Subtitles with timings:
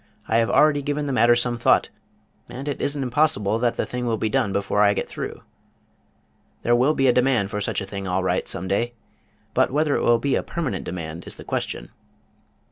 [0.27, 1.89] "I have already given the matter some thought,
[2.49, 5.43] and it isn't impossible that the thing will be done before I get through.
[6.63, 8.95] There will be a demand for such a thing all right some day,
[9.53, 11.89] but whether it will be a permanent demand is the question."